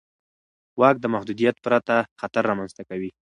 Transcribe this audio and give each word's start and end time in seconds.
واک 0.79 0.95
د 1.01 1.05
محدودیت 1.13 1.55
پرته 1.65 1.95
خطر 2.19 2.43
رامنځته 2.49 2.81
کوي. 2.89 3.09